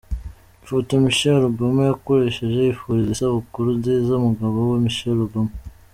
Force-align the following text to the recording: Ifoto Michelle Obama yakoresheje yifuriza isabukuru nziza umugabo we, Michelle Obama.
Ifoto 0.63 0.91
Michelle 1.03 1.47
Obama 1.51 1.81
yakoresheje 1.89 2.57
yifuriza 2.59 3.09
isabukuru 3.13 3.67
nziza 3.79 4.11
umugabo 4.19 4.57
we, 4.69 4.75
Michelle 4.85 5.23
Obama. 5.27 5.53